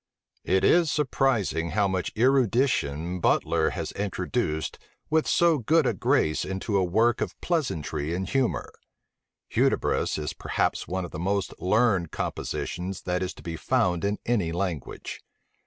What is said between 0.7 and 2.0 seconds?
surprising how